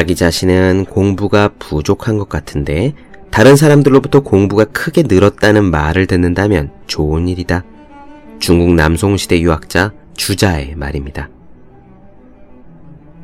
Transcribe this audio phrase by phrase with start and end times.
[0.00, 2.94] 자기 자신은 공부가 부족한 것 같은데
[3.30, 7.64] 다른 사람들로부터 공부가 크게 늘었다는 말을 듣는다면 좋은 일이다.
[8.38, 11.28] 중국 남송시대 유학자 주자의 말입니다.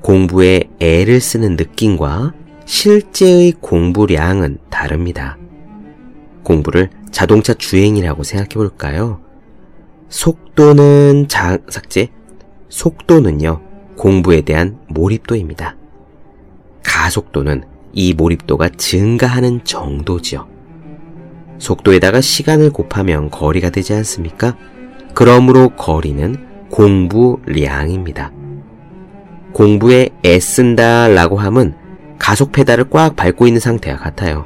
[0.03, 2.35] 공부에 애를 쓰는 느낌과
[2.67, 5.39] 실제의 공부량은 다릅니다.
[6.43, 9.23] 공부를 자동차 주행이라고 생각해 볼까요?
[10.11, 12.11] 속도는 자, 삭제.
[12.69, 13.63] 속도는요,
[13.97, 15.77] 공부에 대한 몰입도입니다.
[16.87, 20.47] 가속도는 이 몰입도가 증가하는 정도지요.
[21.59, 24.57] 속도에다가 시간을 곱하면 거리가 되지 않습니까?
[25.15, 26.37] 그러므로 거리는
[26.71, 28.33] 공부량입니다.
[29.53, 31.75] 공부에 애쓴다 라고 함은
[32.19, 34.45] 가속 페달을 꽉 밟고 있는 상태와 같아요.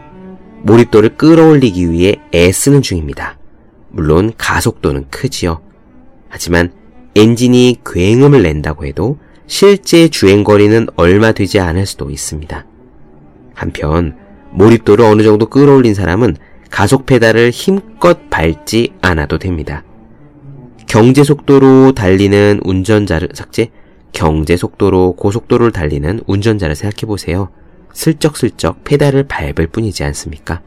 [0.63, 3.39] 몰입도를 끌어올리기 위해 애쓰는 중입니다.
[3.89, 5.61] 물론 가속도는 크지요.
[6.29, 6.73] 하지만
[7.17, 9.19] 엔진이 굉음을 낸다고 해도
[9.51, 12.65] 실제 주행거리는 얼마 되지 않을 수도 있습니다.
[13.53, 14.17] 한편
[14.53, 16.37] 몰입도를 어느 정도 끌어올린 사람은
[16.71, 19.83] 가속 페달을 힘껏 밟지 않아도 됩니다.
[20.87, 23.73] 경제 속도로 달리는 운전자를 삭제,
[24.13, 27.49] 경제 속도로 고속도로를 달리는 운전자를 생각해 보세요.
[27.93, 30.63] 슬쩍슬쩍 페달을 밟을 뿐이지 않습니까?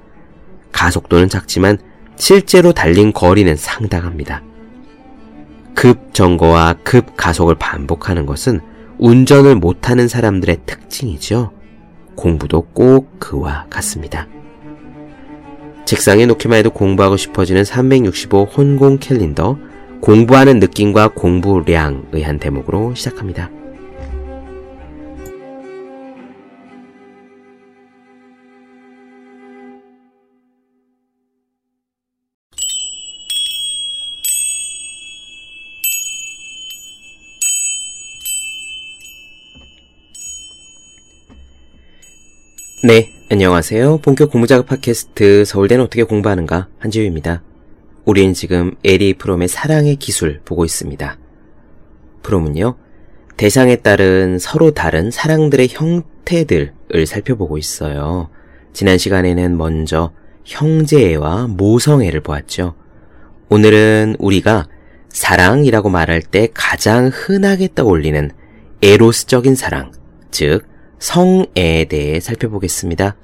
[0.74, 1.78] 가속도는 작지만
[2.18, 4.44] 실제로 달린 거리는 상당합니다.
[5.76, 8.62] 급 정거와 급 가속을 반복하는 것은
[9.00, 11.52] 운전을 못하는 사람들의 특징이죠.
[12.16, 14.28] 공부도 꼭 그와 같습니다.
[15.86, 19.58] 책상에 놓기만 해도 공부하고 싶어지는 365 혼공 캘린더
[20.02, 23.50] 공부하는 느낌과 공부량의 한 대목으로 시작합니다.
[42.86, 44.00] 네, 안녕하세요.
[44.00, 47.42] 본격 공부작업 팟캐스트 서울대는 어떻게 공부하는가 한지우입니다.
[48.04, 51.18] 우리는 지금 에리 프롬의 사랑의 기술 보고 있습니다.
[52.24, 52.76] 프롬은요,
[53.38, 58.30] 대상에 따른 서로 다른 사랑들의 형태들을 살펴보고 있어요.
[58.74, 60.12] 지난 시간에는 먼저
[60.44, 62.76] 형제애와 모성애를 보았죠.
[63.48, 64.68] 오늘은 우리가
[65.08, 68.30] 사랑이라고 말할 때 가장 흔하게 떠올리는
[68.82, 69.94] 에로스적인 사랑,
[70.32, 70.73] 즉
[71.04, 73.18] 성애에 대해 살펴보겠습니다.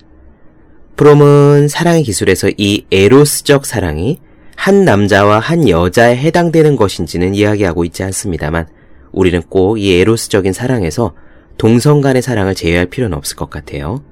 [0.97, 4.19] 프롬은 사랑의 기술에서 이 에로스적 사랑이
[4.57, 8.67] 한 남자와 한 여자에 해당되는 것인지는 이야기하고 있지 않습니다만
[9.13, 11.13] 우리는 꼭 이 에로스적인 사랑에서
[11.57, 14.03] 동성 간의 사랑을 제외할 필요는 없을 것 같아요.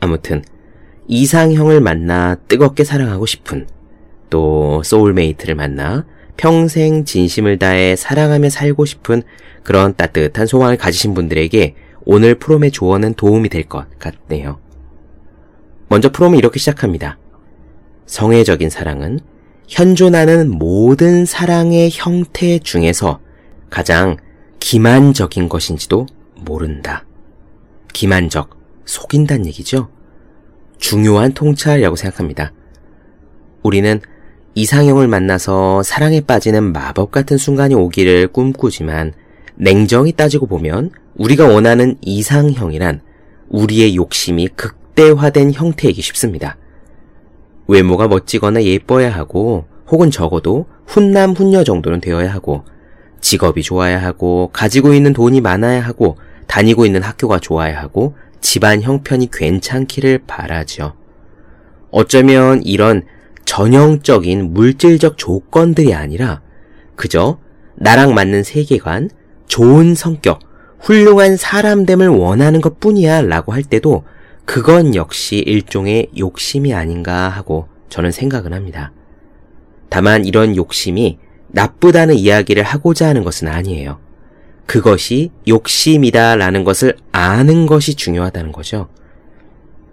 [0.00, 0.42] 아무튼
[1.06, 3.66] 이상형을 만나 뜨겁게 사랑하고 싶은
[4.30, 6.06] 또 소울메이트를 만나
[6.38, 9.22] 평생 진심을 다해 사랑하며 살고 싶은
[9.62, 11.74] 그런 따뜻한 소망을 가지신 분들에게
[12.04, 14.58] 오늘 프롬의 조언은 도움이 될 것 같네요.
[15.88, 17.18] 먼저 프롬은 이렇게 시작합니다.
[18.06, 19.20] 성애적인 사랑은
[19.68, 23.20] 현존하는 모든 사랑의 형태 중에서
[23.70, 24.16] 가장
[24.58, 27.04] 기만적인 것인지도 모른다.
[27.92, 29.88] 기만적, 속인다는 얘기죠.
[30.78, 32.52] 중요한 통찰이라고 생각합니다.
[33.62, 34.00] 우리는
[34.54, 39.12] 이상형을 만나서 사랑에 빠지는 마법 같은 순간이 오기를 꿈꾸지만
[39.54, 40.90] 냉정히 따지고 보면
[41.22, 43.00] 우리가 원하는 이상형이란
[43.48, 46.56] 우리의 욕심이 극대화된 형태이기 쉽습니다.
[47.68, 52.64] 외모가 멋지거나 예뻐야 하고 혹은 적어도 훈남 훈녀 정도는 되어야 하고
[53.20, 56.16] 직업이 좋아야 하고 가지고 있는 돈이 많아야 하고
[56.48, 60.94] 다니고 있는 학교가 좋아야 하고 집안 형편이 괜찮기를 바라죠.
[61.92, 63.04] 어쩌면 이런
[63.44, 66.40] 전형적인 물질적 조건들이 아니라
[66.96, 67.38] 그저
[67.76, 69.08] 나랑 맞는 세계관,
[69.46, 70.40] 좋은 성격,
[70.82, 74.04] 훌륭한 사람됨을 원하는 것 뿐이야 라고 할 때도
[74.44, 78.92] 그건 역시 일종의 욕심이 아닌가 하고 저는 생각을 합니다.
[79.88, 81.18] 다만 이런 욕심이
[81.48, 84.00] 나쁘다는 이야기를 하고자 하는 것은 아니에요.
[84.66, 88.88] 그것이 욕심이다 라는 것을 아는 것이 중요하다는 거죠.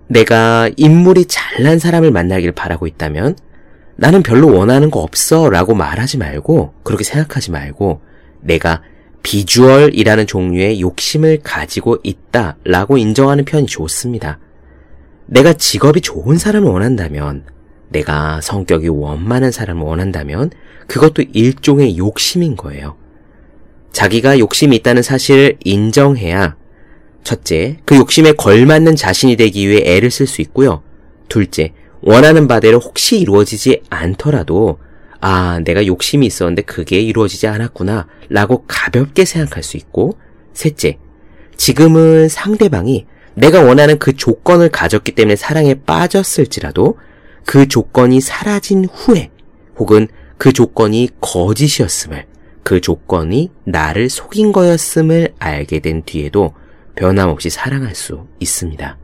[0.08, 3.36] 내가 인물이 잘난 사람을 만나길 바라고 있다면
[3.96, 8.02] 나는 별로 원하는 거 없어 라고 말하지 말고 그렇게 생각하지 말고
[8.42, 8.82] 내가
[9.24, 14.40] 비주얼이라는 종류의 욕심을 가지고 있다 라고 인정하는 편이 좋습니다.
[15.26, 17.46] 내가 직업이 좋은 사람을 원한다면,
[17.90, 20.52] 내가 성격이 원만한 사람을 원한다면,
[20.88, 22.98] 그것도 일종의 욕심인 거예요.
[23.92, 26.56] 자기가 욕심이 있다는 사실을 인정해야,
[27.24, 30.82] 첫째, 그 욕심에 걸맞는 자신이 되기 위해 애를 쓸 수 있고요.
[31.28, 34.80] 둘째, 원하는 바대로 혹시 이루어지지 않더라도
[35.22, 38.08] 아, 내가 욕심이 있었는데 그게 이루어지지 않았구나.
[38.30, 40.18] 라고 가볍게 생각할 수 있고,
[40.54, 40.98] 셋째,
[41.58, 43.06] 지금은 상대방이
[43.36, 46.98] 내가 원하는 그 조건을 가졌기 때문에 사랑에 빠졌을지라도
[47.46, 49.32] 그 조건이 사라진 후에
[49.78, 50.08] 혹은
[50.38, 52.26] 그 조건이 거짓이었음을
[52.64, 56.54] 그 조건이 나를 속인 거였음을 알게 된 뒤에도
[56.96, 58.98] 변함없이 사랑할 수 있습니다.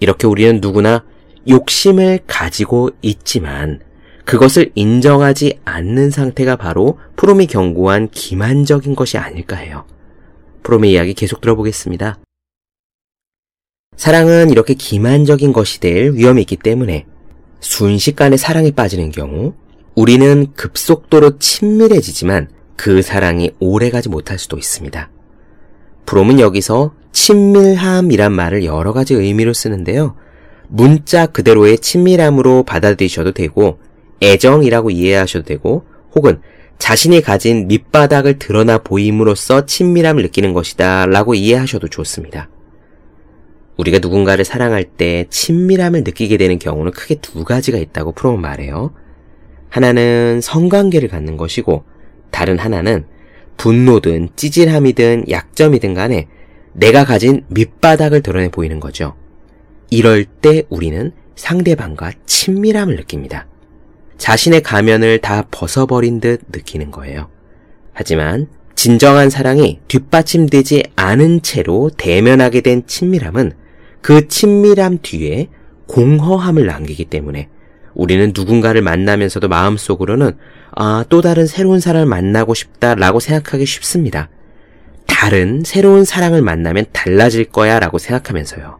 [0.00, 1.04] 이렇게 우리는 누구나
[1.48, 3.80] 욕심을 가지고 있지만
[4.24, 9.84] 그것을 인정하지 않는 상태가 바로 프롬이 경고한 기만적인 것이 아닐까 해요.
[10.62, 12.18] 프롬의 이야기 계속 들어보겠습니다.
[13.96, 17.06] 사랑은 이렇게 기만적인 것이 될 위험이 있기 때문에
[17.60, 19.54] 순식간에 사랑에 빠지는 경우
[19.94, 25.10] 우리는 급속도로 친밀해지지만 그 사랑이 오래가지 못할 수도 있습니다.
[26.06, 30.16] 브롬은 여기서 친밀함이란 말을 여러 가지 의미로 쓰는데요.
[30.68, 33.78] 문자 그대로의 친밀함으로 받아들이셔도 되고
[34.22, 35.84] 애정이라고 이해하셔도 되고
[36.14, 36.40] 혹은
[36.78, 42.48] 자신이 가진 밑바닥을 드러나 보임으로써 친밀함을 느끼는 것이다 라고 이해하셔도 좋습니다.
[43.76, 48.92] 우리가 누군가를 사랑할 때 친밀함을 느끼게 되는 경우는 크게 두 가지가 있다고 프롬은 말해요.
[49.68, 51.84] 하나는 성관계를 갖는 것이고
[52.30, 53.06] 다른 하나는
[53.56, 56.28] 분노든 찌질함이든 약점이든 간에
[56.72, 59.14] 내가 가진 밑바닥을 드러내 보이는 거죠.
[59.90, 63.46] 이럴 때 우리는 상대방과 친밀함을 느낍니다.
[64.18, 67.28] 자신의 가면을 다 벗어버린 듯 느끼는 거예요.
[67.92, 73.52] 하지만 진정한 사랑이 뒷받침되지 않은 채로 대면하게 된 친밀함은
[74.00, 75.48] 그 친밀함 뒤에
[75.86, 77.48] 공허함을 남기기 때문에
[77.94, 80.32] 우리는 누군가를 만나면서도 마음속으로는
[80.74, 84.30] 아, 또 다른 새로운 사람을 만나고 싶다라고 생각하기 쉽습니다.
[85.06, 88.78] 다른 새로운 사랑을 만나면 달라질 거야 라고 생각하면서요.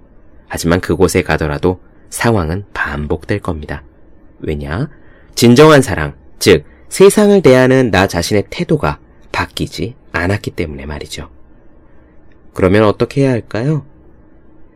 [0.49, 1.81] 하지만 그곳에 가더라도
[2.11, 3.85] 상황은 반복될 겁니다.
[4.41, 4.89] 왜냐?
[5.35, 8.99] 진정한 사랑, 즉, 세상을 대하는 나 자신의 태도가
[9.33, 11.31] 바뀌지 않았기 때문에 말이죠.
[12.53, 13.87] 그러면 어떻게 해야 할까요?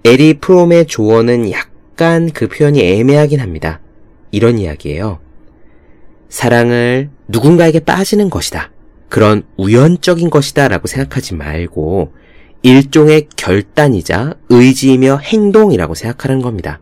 [0.05, 3.81] 에리 프롬의 조언은 약간 그 표현이 애매하긴 합니다.
[4.31, 5.19] 이런 이야기예요.
[6.29, 8.71] 사랑을 누군가에게 빠지는 것이다.
[9.09, 12.13] 그런 우연적인 것이다 라고 생각하지 말고
[12.63, 16.81] 일종의 결단이자 의지이며 행동이라고 생각하는 겁니다.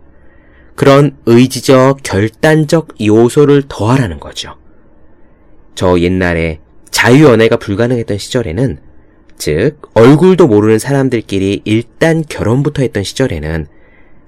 [0.75, 4.57] 그런 의지적, 결단적 요소를 더하라는 거죠.
[5.75, 6.61] 저 옛날에
[6.91, 8.79] 자유연애가 불가능했던 시절에는
[9.37, 13.67] 즉 얼굴도 모르는 사람들끼리 일단 결혼부터 했던 시절에는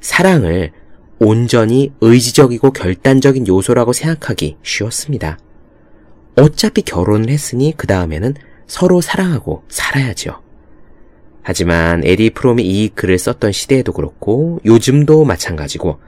[0.00, 0.72] 사랑을
[1.19, 5.38] 온전히 의지적이고 결단적인 요소라고 생각하기 쉬웠습니다.
[6.37, 8.34] 어차피 결혼을 했으니 그 다음에는
[8.66, 10.43] 서로 사랑하고 살아야죠.
[11.43, 15.98] 하지만 에디 프롬이 이 글을 썼던 시대에도 그렇고 요즘도 마찬가지고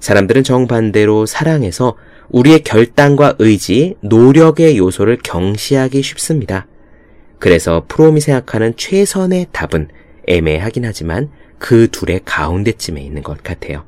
[0.00, 1.96] 사람들은 정반대로 사랑해서
[2.30, 6.66] 우리의 결단과 의지, 노력의 요소를 경시하기 쉽습니다.
[7.38, 9.88] 그래서 프롬이 생각하는 최선의 답은
[10.26, 13.84] 애매하긴 하지만 그 둘의 가운데쯤에 있는 것 같아요.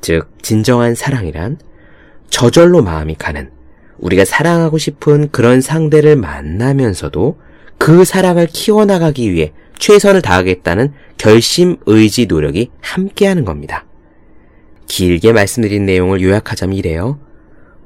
[0.00, 1.58] 즉, 진정한 사랑이란
[2.30, 3.50] 저절로 마음이 가는
[3.98, 7.38] 우리가 사랑하고 싶은 그런 상대를 만나면서도
[7.76, 13.84] 그 사랑을 키워나가기 위해 최선을 다하겠다는 결심, 의지, 노력이 함께하는 겁니다.
[14.90, 17.20] 길게 말씀드린 내용을 요약하자면 이래요.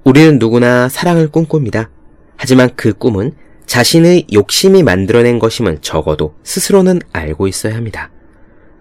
[0.05, 1.91] 우리는 누구나 사랑을 꿈꿉니다.
[2.37, 3.32] 하지만 그 꿈은
[3.67, 8.11] 자신의 욕심이 만들어낸 것임을 적어도 스스로는 알고 있어야 합니다.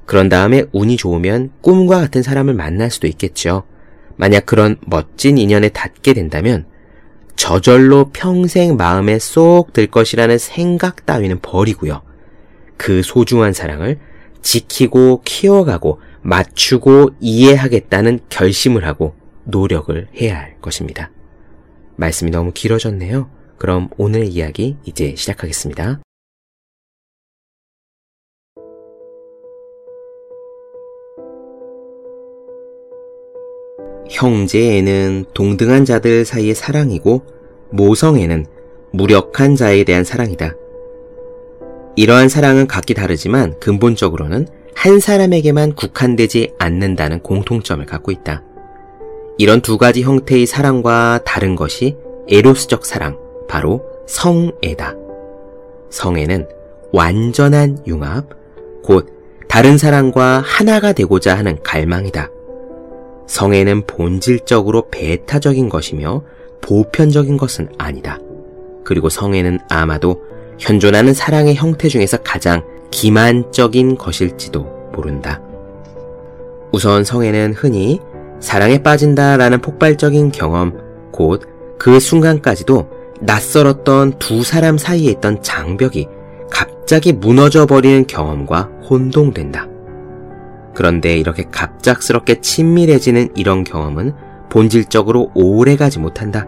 [0.06, 3.63] 그런 다음에 운이 좋으면 꿈과 같은 사람을 만날 수도 있겠죠.
[4.15, 6.65] 만약 그런 멋진 인연에 닿게 된다면
[7.36, 12.01] 저절로 평생 마음에 쏙 들 것이라는 생각 따위는 버리고요.
[12.77, 14.00] 그 소중한 사랑을
[14.42, 21.12] 지키고 키워가고 맞추고 이해하겠다는 결심을 하고 노력을 해야 할 것입니다.
[21.98, 23.30] 말씀이 너무 길어졌네요.
[23.58, 26.01] 그럼 오늘의 이야기 이제 시작하겠습니다.
[34.10, 37.25] 형제에는 동등한 자들 사이의 사랑이고
[37.72, 38.46] 모성에는
[38.92, 40.56] 무력한 자에 대한 사랑이다.
[41.96, 44.48] 이러한 사랑은 각기 다르지만 근본적으로는
[44.84, 48.44] 한 사람에게만 국한되지 않는다는 공통점을 갖고 있다.
[49.38, 51.96] 이런 두 가지 형태의 사랑과 다른 것이
[52.28, 54.94] 에로스적 사랑, 바로 성애다.
[55.90, 56.50] 성애는
[56.92, 58.28] 완전한 융합,
[58.84, 59.08] 곧
[59.48, 62.30] 다른 사람과 하나가 되고자 하는 갈망이다.
[63.25, 66.25] 성애는 본질적으로 배타적인 것이며
[66.60, 68.20] 보편적인 것은 아니다.
[68.84, 70.22] 그리고 성애는 아마도
[70.60, 75.42] 현존하는 사랑의 형태 중에서 가장 기만적인 것일지도 모른다.
[76.72, 78.00] 우선 성애는 흔히
[78.40, 80.78] 사랑에 빠진다 라는 폭발적인 경험,
[81.12, 82.88] 곧 그 순간까지도
[83.20, 86.08] 낯설었던 두 사람 사이에 있던 장벽이
[86.50, 89.68] 갑자기 무너져 버리는 경험과 혼동된다.
[90.74, 94.14] 그런데 이렇게 갑작스럽게 친밀해지는 이런 경험은
[94.50, 96.48] 본질적으로 오래 가지 못한다.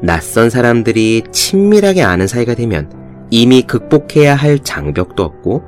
[0.00, 2.88] 낯선 사람들이 친밀하게 아는 사이가 되면
[3.30, 5.64] 이미 극복해야 할 장벽도 없고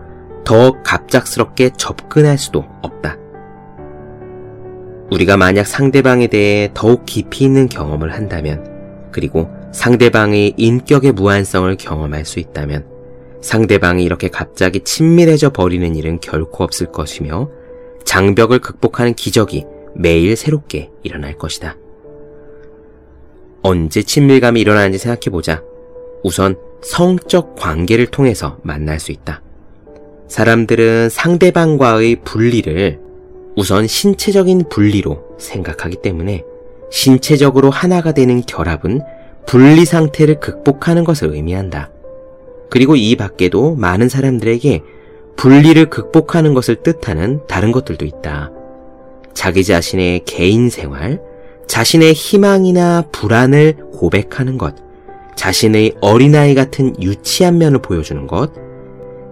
[0.49, 3.19] 더 갑작스럽게 접근할 수도 없다.
[5.11, 8.65] 우리가 만약 상대방에 대해 더욱 깊이 있는 경험을 한다면,
[9.13, 12.87] 그리고 상대방의 인격의 무한성을 경험할 수 있다면,
[13.43, 17.51] 상대방이 이렇게 갑자기 친밀해져 버리는 일은 결코 없을 것이며,
[18.07, 21.77] 장벽을 극복하는 기적이 매일 새롭게 일어날 것이다.
[23.61, 25.63] 언제 친밀감이 일어나는지 생각해보자.
[26.25, 29.43] 우선 성적 관계를 통해서 만날 수 있다.
[30.29, 33.01] 사람들은 상대방과의 분리를
[33.57, 36.45] 우선 신체적인 분리로 생각하기 때문에
[36.91, 39.01] 신체적으로 하나가 되는 결합은
[39.47, 41.91] 분리 상태를 극복하는 것을 의미한다.
[42.71, 44.83] 그리고 이 밖에도 많은 사람들에게
[45.37, 48.53] 분리를 극복하는 것을 뜻하는 다른 것들도 있다.
[49.33, 51.21] 자기 자신의 개인 생활,
[51.67, 54.75] 자신의 희망이나 불안을 고백하는 것,
[55.37, 58.68] 자신의 어린아이 같은 유치한 면을 보여주는 것,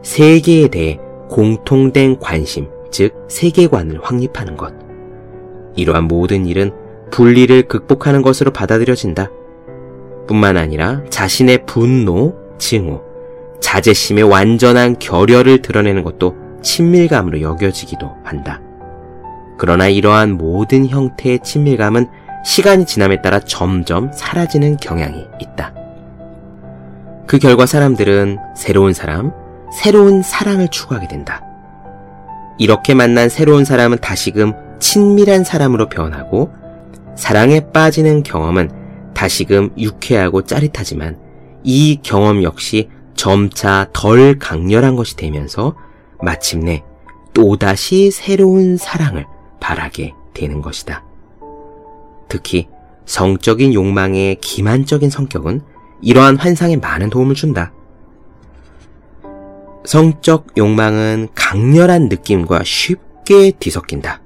[0.06, 4.72] 세계에 대해 공통된 관심, 즉 세계관을 확립하는 것.
[5.74, 6.70] 이러한 모든 일은
[7.10, 9.28] 분리를 극복하는 것으로 받아들여진다.
[10.28, 13.02] 뿐만 아니라 자신의 분노, 증오,
[13.60, 18.60] 자제심의 완전한 결여를 드러내는 것도 친밀감으로 여겨지기도 한다.
[19.58, 22.06] 그러나 이러한 모든 형태의 친밀감은
[22.44, 25.74] 시간이 지남에 따라 점점 사라지는 경향이 있다.
[27.26, 29.32] 그 결과 사람들은 새로운 사람,
[29.72, 31.42] 새로운 사랑을 추구하게 된다.
[32.58, 36.50] 이렇게 만난 새로운 사람은 다시금 친밀한 사람으로 변하고
[37.16, 38.70] 사랑에 빠지는 경험은
[39.14, 41.18] 다시금 유쾌하고 짜릿하지만
[41.64, 45.74] 이 경험 역시 점차 덜 강렬한 것이 되면서
[46.22, 46.84] 마침내
[47.32, 49.26] 또다시 새로운 사랑을
[49.60, 51.04] 바라게 되는 것이다.
[52.28, 52.68] 특히
[53.06, 55.62] 성적인 욕망의 기만적인 성격은
[56.02, 57.72] 이러한 환상에 많은 도움을 준다.
[59.86, 64.20] 성적 욕망은 강렬한 느낌과 쉽게 뒤섞인다.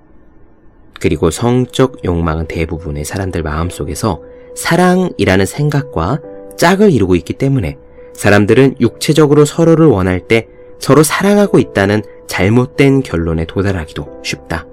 [0.98, 4.22] 그리고 성적 욕망은 대부분의 사람들 마음속에서
[4.56, 6.20] 사랑이라는 생각과
[6.56, 7.76] 짝을 이루고 있기 때문에
[8.14, 10.48] 사람들은 육체적으로 서로를 원할 때
[10.78, 14.66] 서로 사랑하고 있다는 잘못된 결론에 도달하기도 쉽다.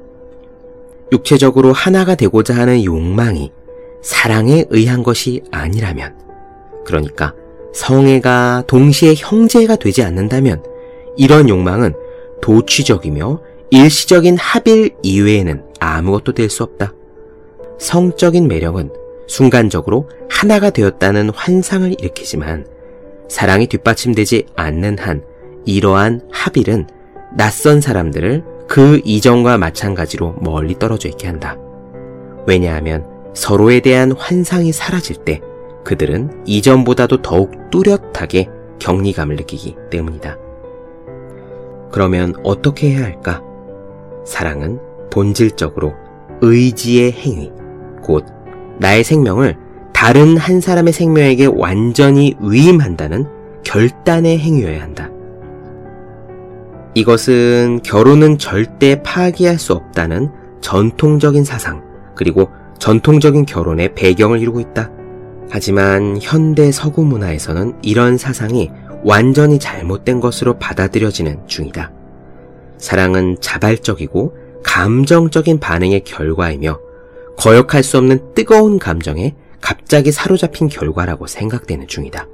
[1.12, 3.52] 육체적으로 하나가 되고자 하는 욕망이
[4.02, 6.18] 사랑에 의한 것이 아니라면,
[6.86, 7.34] 그러니까
[7.74, 10.64] 성애가 동시에 형제가 되지 않는다면
[11.18, 11.94] 이런 욕망은
[12.42, 16.94] 도취적이며 일시적인 합일 이외에는 아무것도 될 수 없다.
[17.80, 18.92] 성적인 매력은
[19.28, 22.66] 순간적으로 하나가 되었다는 환상을 일으키지만
[23.28, 25.24] 사랑이 뒷받침되지 않는 한
[25.66, 26.88] 이러한 합일은
[27.36, 31.58] 낯선 사람들을 그 이전과 마찬가지로 멀리 떨어져 있게 한다.
[32.48, 35.42] 왜냐하면 서로에 대한 환상이 사라질 때
[35.84, 40.38] 그들은 이전보다도 더욱 뚜렷하게 격리감을 느끼기 때문이다.
[41.92, 43.42] 그러면 어떻게 해야 할까?
[44.26, 44.80] 사랑은
[45.12, 45.94] 본질적으로
[46.42, 47.52] 의지의 행위,
[48.04, 48.26] 곧
[48.80, 49.58] 나의 생명을
[49.94, 53.26] 다른 한 사람의 생명에게 완전히 위임한다는
[53.64, 55.10] 결단의 행위여야 한다.
[56.94, 60.30] 이것은 결혼은 절대 파기할 수 없다는
[60.62, 61.84] 전통적인 사상,
[62.16, 64.92] 그리고 전통적인 결혼의 배경을 이루고 있다.
[65.50, 68.72] 하지만 현대 서구 문화에서는 이런 사상이
[69.04, 71.92] 완전히 잘못된 것으로 받아들여지는 중이다.
[72.78, 76.80] 사랑은 자발적이고 감정적인 반응의 결과이며
[77.38, 82.28] 거역할 수 없는 뜨거운 감정에 갑자기 사로잡힌 결과라고 생각되는 중이다.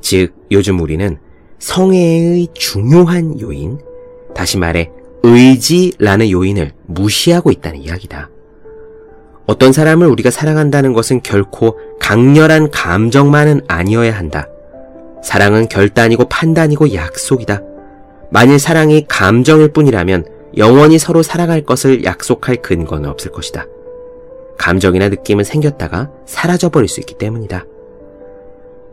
[0.00, 1.18] 즉, 요즘 우리는
[1.58, 3.78] 성애의 중요한 요인,
[4.34, 4.90] 다시 말해
[5.22, 8.30] 의지라는 요인을 무시하고 있다는 이야기다.
[9.46, 14.48] 어떤 사람을 우리가 사랑한다는 것은 결코 강렬한 감정만은 아니어야 한다.
[15.24, 17.62] 사랑은 결단이고 판단이고 약속이다.
[18.30, 20.26] 만일 사랑이 감정일 뿐이라면
[20.58, 23.66] 영원히 서로 살아갈 것을 약속할 근거는 없을 것이다.
[24.58, 27.64] 감정이나 느낌은 생겼다가 사라져버릴 수 있기 때문이다.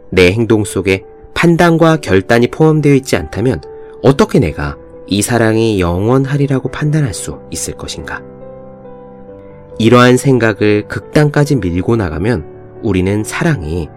[0.09, 3.61] 내 행동 속에 판단과 결단이 포함되어 있지 않다면
[4.01, 8.21] 어떻게 내가 이 사랑이 영원하리라고 판단할 수 있을 것인가?
[9.79, 13.89] 이러한 생각을 극단까지 밀고 나가면 우리는 사랑이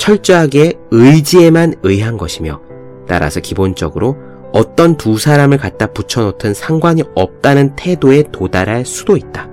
[0.00, 2.58] 철저하게 의지에만 의한 것이며
[3.06, 4.16] 따라서 기본적으로
[4.50, 9.48] 어떤 두 사람을 갖다 붙여놓든 상관이 없다는 태도에 도달할 수도 있다.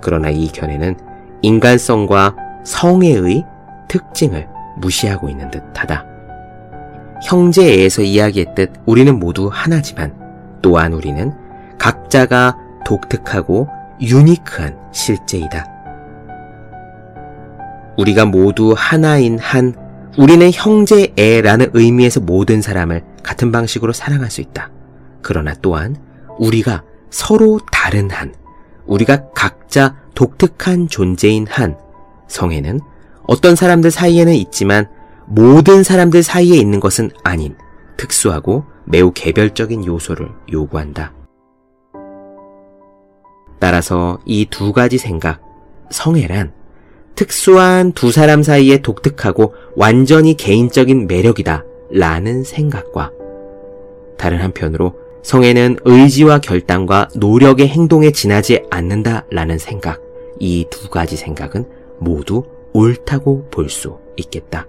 [0.00, 0.96] 그러나 이 견해는
[1.42, 2.34] 인간성과
[2.64, 3.44] 성애의
[3.88, 4.48] 특징을
[4.78, 6.06] 무시하고 있는 듯하다.
[7.24, 10.14] 형제에서 이야기했듯 우리는 모두 하나지만
[10.62, 11.30] 또한 우리는
[11.76, 12.56] 각자가
[12.86, 13.68] 독특하고
[14.00, 15.77] 유니크한 실제이다.
[17.98, 19.74] 우리가 모두 하나인 한,
[20.16, 24.70] 우리는 형제애라는 의미에서 모든 사람을 같은 방식으로 사랑할 수 있다.
[25.20, 25.96] 그러나 또한
[26.38, 28.34] 우리가 서로 다른 한,
[28.86, 31.76] 우리가 각자 독특한 존재인 한,
[32.28, 32.80] 성에는
[33.26, 34.86] 어떤 사람들 사이에는 있지만
[35.26, 37.56] 모든 사람들 사이에 있는 것은 아닌
[37.96, 41.12] 특수하고 매우 개별적인 요소를 요구한다.
[43.58, 45.42] 따라서 이 두 가지 생각,
[45.90, 46.52] 성애란
[47.18, 53.10] 특수한 두 사람 사이의 독특하고 완전히 개인적인 매력이다 라는 생각과
[54.16, 54.94] 다른 한편으로
[55.24, 60.00] 성애는 의지와 결단과 노력의 행동에 지나지 않는다 라는 생각,
[60.38, 61.64] 이 두 가지 생각은
[61.98, 64.68] 모두 옳다고 볼 수 있겠다.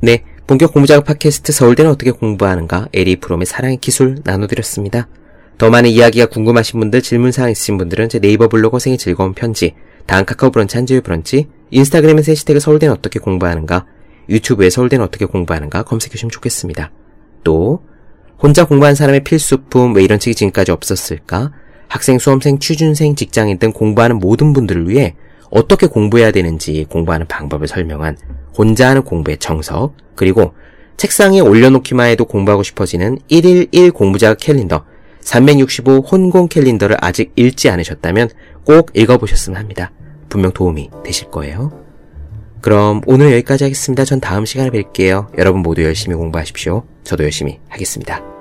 [0.00, 5.08] 네, 본격 공부작업 팟캐스트 서울대는 어떻게 공부하는가 에리 프롬의 사랑의 기술 나눠드렸습니다.
[5.58, 9.74] 더 많은 이야기가 궁금하신 분들, 질문사항 있으신 분들은 제 네이버 블로그 생의 즐거운 편지,
[10.06, 13.86] 다음 카카오 브런치 한지우 브런치, 인스타그램에서 해시태그 서울대는 어떻게 공부하는가,
[14.28, 16.92] 유튜브에 서울대는 어떻게 공부하는가 검색해주시면 좋겠습니다.
[17.42, 17.82] 또
[18.40, 21.50] 혼자 공부한 사람의 필수품 왜 이런 책이 지금까지 없었을까?
[21.88, 25.16] 학생, 수험생, 취준생, 직장인 등 공부하는 모든 분들을 위해
[25.50, 28.16] 어떻게 공부해야 되는지 공부하는 방법을 설명한
[28.56, 30.54] 혼자 하는 공부의 정석, 그리고
[30.96, 34.84] 책상에 올려놓기만 해도 공부하고 싶어지는 1일 1 공부자극 캘린더,
[35.20, 38.30] 365 혼공 캘린더를 아직 읽지 않으셨다면
[38.64, 39.92] 꼭 읽어보셨으면 합니다.
[40.28, 41.72] 분명 도움이 되실 거예요.
[42.60, 44.04] 그럼 오늘 여기까지 하겠습니다.
[44.04, 45.38] 전 다음 시간에 뵐게요.
[45.38, 46.84] 여러분 모두 열심히 공부하십시오.
[47.04, 48.37] 저도 열심히 하겠습니다.